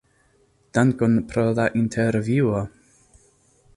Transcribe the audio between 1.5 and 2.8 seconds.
la intervjuo!